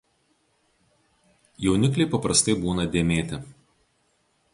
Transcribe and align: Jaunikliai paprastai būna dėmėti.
Jaunikliai 1.65 2.09
paprastai 2.15 2.55
būna 2.65 2.87
dėmėti. 2.97 3.41